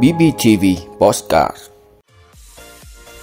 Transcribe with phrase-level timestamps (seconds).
[0.00, 0.64] BBTV
[0.98, 1.56] Postcard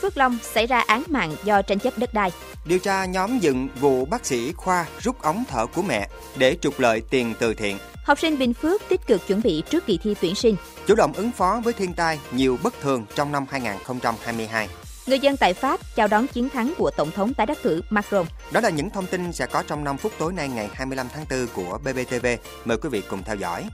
[0.00, 2.30] Phước Long xảy ra án mạng do tranh chấp đất đai.
[2.64, 6.80] Điều tra nhóm dựng vụ bác sĩ khoa rút ống thở của mẹ để trục
[6.80, 7.78] lợi tiền từ thiện.
[8.04, 10.56] Học sinh Bình Phước tích cực chuẩn bị trước kỳ thi tuyển sinh.
[10.86, 14.68] Chủ động ứng phó với thiên tai nhiều bất thường trong năm 2022.
[15.08, 18.26] Người dân tại Pháp chào đón chiến thắng của Tổng thống tái đắc cử Macron.
[18.52, 21.24] Đó là những thông tin sẽ có trong 5 phút tối nay ngày 25 tháng
[21.30, 22.26] 4 của BBTV.
[22.64, 23.64] Mời quý vị cùng theo dõi.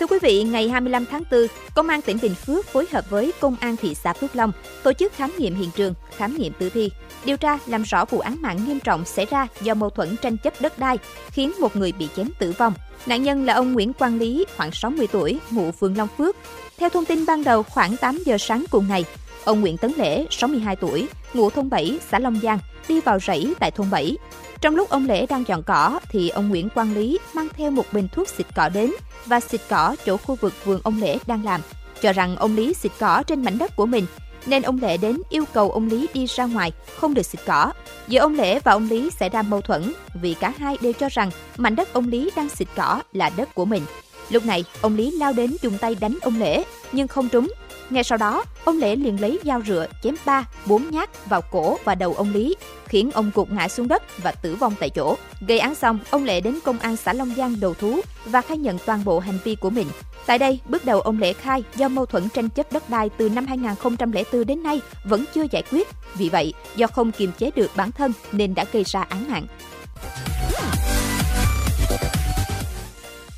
[0.00, 3.32] Thưa quý vị, ngày 25 tháng 4, Công an tỉnh Bình Phước phối hợp với
[3.40, 6.70] Công an thị xã Phước Long tổ chức khám nghiệm hiện trường, khám nghiệm tử
[6.70, 6.90] thi,
[7.24, 10.36] điều tra làm rõ vụ án mạng nghiêm trọng xảy ra do mâu thuẫn tranh
[10.36, 10.98] chấp đất đai,
[11.30, 12.74] khiến một người bị chém tử vong.
[13.06, 16.36] Nạn nhân là ông Nguyễn Quang Lý, khoảng 60 tuổi, ngụ phường Long Phước.
[16.78, 19.04] Theo thông tin ban đầu, khoảng 8 giờ sáng cùng ngày,
[19.44, 23.54] ông Nguyễn Tấn Lễ, 62 tuổi, ngụ thôn 7, xã Long Giang, đi vào rẫy
[23.60, 24.16] tại thôn 7.
[24.60, 27.84] Trong lúc ông Lễ đang dọn cỏ thì ông Nguyễn Quang Lý mang theo một
[27.92, 28.90] bình thuốc xịt cỏ đến
[29.26, 31.60] và xịt cỏ chỗ khu vực vườn ông Lễ đang làm.
[32.02, 34.06] Cho rằng ông Lý xịt cỏ trên mảnh đất của mình
[34.46, 37.72] nên ông Lễ đến yêu cầu ông Lý đi ra ngoài, không được xịt cỏ.
[38.08, 41.08] Giữa ông Lễ và ông Lý xảy ra mâu thuẫn vì cả hai đều cho
[41.08, 43.82] rằng mảnh đất ông Lý đang xịt cỏ là đất của mình.
[44.30, 47.52] Lúc này, ông Lý lao đến dùng tay đánh ông Lễ, nhưng không trúng.
[47.90, 51.78] Ngay sau đó, ông Lễ liền lấy dao rựa chém ba, bốn nhát vào cổ
[51.84, 52.56] và đầu ông Lý,
[52.86, 55.16] khiến ông gục ngã xuống đất và tử vong tại chỗ.
[55.40, 58.58] Gây án xong, ông Lễ đến công an xã Long Giang đầu thú và khai
[58.58, 59.86] nhận toàn bộ hành vi của mình.
[60.26, 63.28] Tại đây, bước đầu ông Lễ khai do mâu thuẫn tranh chấp đất đai từ
[63.28, 65.88] năm 2004 đến nay vẫn chưa giải quyết.
[66.14, 69.46] Vì vậy, do không kiềm chế được bản thân nên đã gây ra án mạng.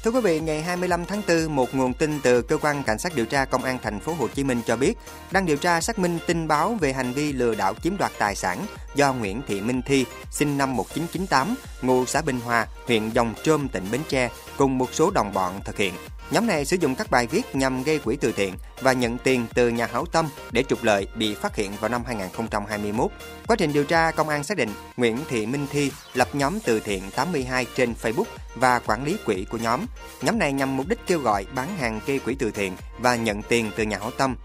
[0.04, 3.16] Thưa quý vị, ngày 25 tháng 4, một nguồn tin từ cơ quan cảnh sát
[3.16, 4.94] điều tra công an thành phố Hồ Chí Minh cho biết
[5.30, 8.34] đang điều tra xác minh tin báo về hành vi lừa đảo chiếm đoạt tài
[8.34, 13.34] sản do Nguyễn Thị Minh Thi, sinh năm 1998, ngụ xã Bình Hòa, huyện Dòng
[13.44, 15.94] Trôm, tỉnh Bến Tre, cùng một số đồng bọn thực hiện.
[16.34, 19.46] Nhóm này sử dụng các bài viết nhằm gây quỹ từ thiện và nhận tiền
[19.54, 23.10] từ nhà hảo tâm để trục lợi bị phát hiện vào năm 2021.
[23.46, 26.80] Quá trình điều tra, công an xác định Nguyễn Thị Minh Thi lập nhóm từ
[26.80, 29.86] thiện 82 trên Facebook và quản lý quỹ của nhóm.
[30.22, 33.42] Nhóm này nhằm mục đích kêu gọi bán hàng gây quỹ từ thiện và nhận
[33.42, 34.36] tiền từ nhà hảo tâm.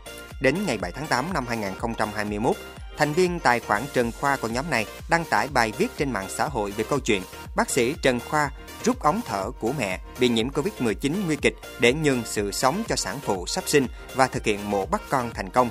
[0.41, 2.55] Đến ngày 7 tháng 8 năm 2021,
[2.99, 6.27] thành viên tài khoản Trần Khoa của nhóm này đăng tải bài viết trên mạng
[6.29, 7.21] xã hội về câu chuyện
[7.55, 8.51] bác sĩ Trần Khoa
[8.83, 12.95] rút ống thở của mẹ bị nhiễm Covid-19 nguy kịch để nhường sự sống cho
[12.95, 15.69] sản phụ sắp sinh và thực hiện mổ bắt con thành công.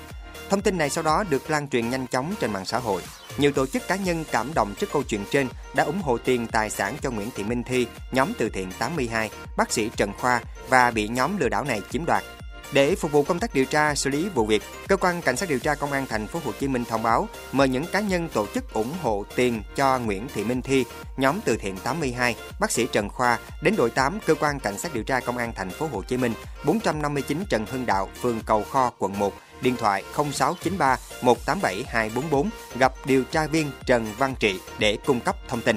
[0.51, 3.03] Thông tin này sau đó được lan truyền nhanh chóng trên mạng xã hội.
[3.39, 6.47] Nhiều tổ chức cá nhân cảm động trước câu chuyện trên đã ủng hộ tiền
[6.47, 10.41] tài sản cho Nguyễn Thị Minh Thi, nhóm từ thiện 82, bác sĩ Trần Khoa
[10.69, 12.25] và bị nhóm lừa đảo này chiếm đoạt.
[12.73, 15.49] Để phục vụ công tác điều tra xử lý vụ việc, cơ quan cảnh sát
[15.49, 18.29] điều tra công an thành phố Hồ Chí Minh thông báo mời những cá nhân
[18.33, 20.85] tổ chức ủng hộ tiền cho Nguyễn Thị Minh Thi,
[21.17, 24.95] nhóm từ thiện 82, bác sĩ Trần Khoa đến đội 8 cơ quan cảnh sát
[24.95, 26.33] điều tra công an thành phố Hồ Chí Minh,
[26.65, 32.93] 459 Trần Hưng Đạo, phường Cầu Kho, quận 1, điện thoại 0693 187 244 gặp
[33.05, 35.77] điều tra viên Trần Văn Trị để cung cấp thông tin.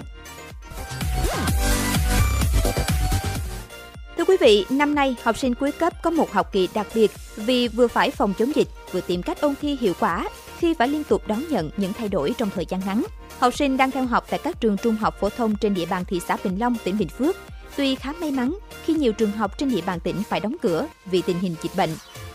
[4.32, 7.68] Quý vị, năm nay học sinh cuối cấp có một học kỳ đặc biệt vì
[7.68, 11.04] vừa phải phòng chống dịch, vừa tìm cách ôn thi hiệu quả khi phải liên
[11.04, 13.04] tục đón nhận những thay đổi trong thời gian ngắn.
[13.40, 16.06] Học sinh đang theo học tại các trường trung học phổ thông trên địa bàn
[16.06, 17.36] thị xã Bình Long, tỉnh Bình Phước.
[17.78, 20.88] Tuy khá may mắn khi nhiều trường học trên địa bàn tỉnh phải đóng cửa
[21.06, 21.90] vì tình hình dịch bệnh,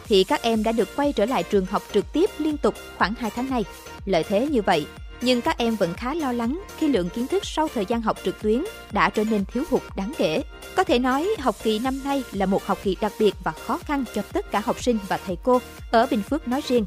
[0.06, 3.14] thì các em đã được quay trở lại trường học trực tiếp liên tục khoảng
[3.14, 3.64] 2 tháng nay.
[4.04, 4.86] Lợi thế như vậy,
[5.20, 8.18] nhưng các em vẫn khá lo lắng khi lượng kiến thức sau thời gian học
[8.24, 10.42] trực tuyến đã trở nên thiếu hụt đáng kể.
[10.76, 13.78] Có thể nói, học kỳ năm nay là một học kỳ đặc biệt và khó
[13.78, 15.60] khăn cho tất cả học sinh và thầy cô
[15.90, 16.84] ở Bình Phước nói riêng.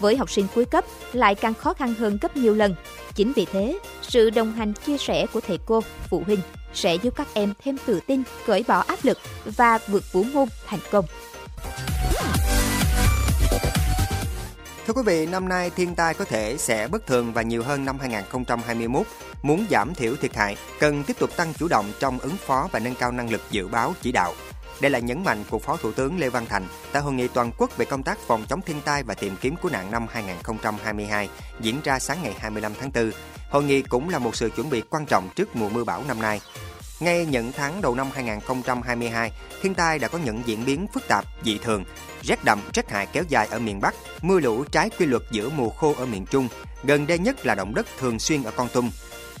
[0.00, 2.74] Với học sinh cuối cấp lại càng khó khăn hơn gấp nhiều lần.
[3.14, 6.40] Chính vì thế, sự đồng hành chia sẻ của thầy cô, phụ huynh
[6.74, 10.48] sẽ giúp các em thêm tự tin, cởi bỏ áp lực và vượt vũ môn
[10.66, 11.04] thành công.
[14.86, 17.84] Thưa quý vị, năm nay thiên tai có thể sẽ bất thường và nhiều hơn
[17.84, 19.06] năm 2021.
[19.42, 22.78] Muốn giảm thiểu thiệt hại, cần tiếp tục tăng chủ động trong ứng phó và
[22.78, 24.34] nâng cao năng lực dự báo chỉ đạo.
[24.80, 27.52] Đây là nhấn mạnh của Phó Thủ tướng Lê Văn Thành tại hội nghị toàn
[27.58, 31.28] quốc về công tác phòng chống thiên tai và tìm kiếm cứu nạn năm 2022
[31.60, 33.10] diễn ra sáng ngày 25 tháng 4.
[33.50, 36.22] Hội nghị cũng là một sự chuẩn bị quan trọng trước mùa mưa bão năm
[36.22, 36.40] nay.
[37.00, 39.32] Ngay những tháng đầu năm 2022,
[39.62, 41.84] thiên tai đã có những diễn biến phức tạp, dị thường.
[42.22, 45.48] Rét đậm, rét hại kéo dài ở miền Bắc, mưa lũ trái quy luật giữa
[45.48, 46.48] mùa khô ở miền Trung.
[46.84, 48.90] Gần đây nhất là động đất thường xuyên ở Con Tum.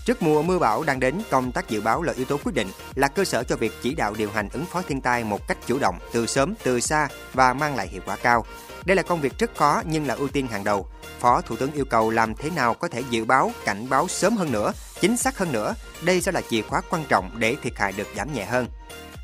[0.04, 2.68] Trước mùa mưa bão đang đến, công tác dự báo là yếu tố quyết định,
[2.94, 5.58] là cơ sở cho việc chỉ đạo điều hành ứng phó thiên tai một cách
[5.66, 8.46] chủ động, từ sớm, từ xa và mang lại hiệu quả cao.
[8.84, 10.88] Đây là công việc rất khó nhưng là ưu tiên hàng đầu.
[11.20, 14.36] Phó Thủ tướng yêu cầu làm thế nào có thể dự báo, cảnh báo sớm
[14.36, 15.74] hơn nữa, chính xác hơn nữa.
[16.02, 18.68] Đây sẽ là chìa khóa quan trọng để thiệt hại được giảm nhẹ hơn.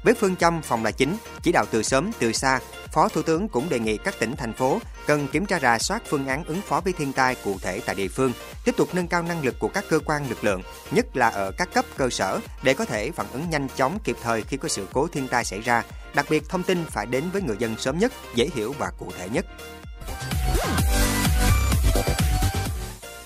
[0.05, 2.61] Với phương châm phòng là chính, chỉ đạo từ sớm từ xa,
[2.93, 6.03] Phó Thủ tướng cũng đề nghị các tỉnh thành phố cần kiểm tra rà soát
[6.09, 8.33] phương án ứng phó với thiên tai cụ thể tại địa phương,
[8.65, 11.51] tiếp tục nâng cao năng lực của các cơ quan lực lượng, nhất là ở
[11.51, 14.69] các cấp cơ sở để có thể phản ứng nhanh chóng kịp thời khi có
[14.69, 15.83] sự cố thiên tai xảy ra.
[16.15, 19.13] Đặc biệt thông tin phải đến với người dân sớm nhất, dễ hiểu và cụ
[19.19, 19.47] thể nhất.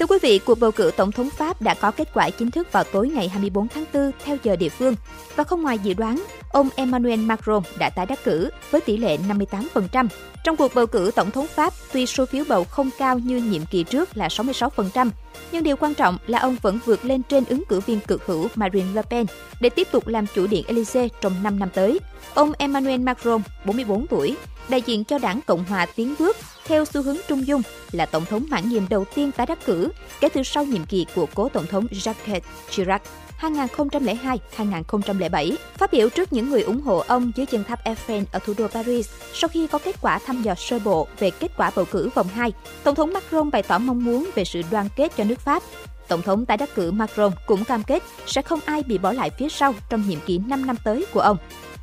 [0.09, 2.73] Thưa quý vị, cuộc bầu cử tổng thống Pháp đã có kết quả chính thức
[2.73, 4.95] vào tối ngày 24 tháng 4 theo giờ địa phương
[5.37, 9.19] và không ngoài dự đoán, ông Emmanuel Macron đã tái đắc cử với tỷ lệ
[9.29, 10.09] 58%.
[10.45, 13.67] Trong cuộc bầu cử tổng thống Pháp, tuy số phiếu bầu không cao như nhiệm
[13.67, 15.11] kỳ trước là 66%,
[15.53, 18.49] nhưng điều quan trọng là ông vẫn vượt lên trên ứng cử viên cực hữu
[18.55, 19.27] Marine Le Pen
[19.61, 21.99] để tiếp tục làm chủ điện Elysee trong 5 năm tới.
[22.35, 24.37] Ông Emmanuel Macron, 44 tuổi,
[24.69, 26.37] đại diện cho đảng Cộng hòa tiến bước
[26.69, 29.89] theo xu hướng trung dung là tổng thống mãn nhiệm đầu tiên tái đắc cử
[30.21, 32.41] kể từ sau nhiệm kỳ của cố tổng thống Jacques
[32.71, 33.03] Chirac.
[33.41, 38.55] 2002-2007, phát biểu trước những người ủng hộ ông dưới chân tháp Eiffel ở thủ
[38.59, 41.85] đô Paris sau khi có kết quả thăm dò sơ bộ về kết quả bầu
[41.91, 42.53] cử vòng 2.
[42.83, 45.63] Tổng thống Macron bày tỏ mong muốn về sự đoàn kết cho nước Pháp.
[46.09, 49.31] Tổng thống tái đắc cử Macron cũng cam kết sẽ không ai bị bỏ lại
[49.31, 51.37] phía sau trong nhiệm kỳ 5 năm tới của ông.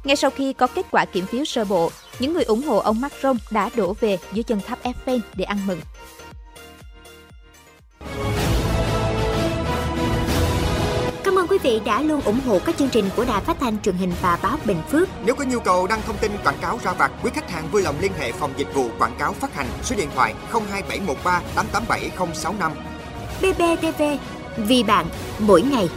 [0.04, 3.02] Ngay sau khi có kết quả kiểm phiếu sơ bộ, những người ủng hộ ông
[3.02, 5.80] Macron đã đổ về dưới chân tháp Eiffel để ăn mừng.
[11.24, 13.82] Cảm ơn quý vị đã luôn ủng hộ các chương trình của Đài Phát thanh
[13.82, 15.10] truyền hình và báo Bình Phước.
[15.26, 17.82] Nếu có nhu cầu đăng thông tin quảng cáo ra vặt, quý khách hàng vui
[17.82, 22.72] lòng liên hệ phòng dịch vụ quảng cáo phát hành số điện thoại 02713 887065.
[23.42, 24.04] BBTV,
[24.58, 25.06] vì bạn,
[25.40, 25.90] mỗi ngày.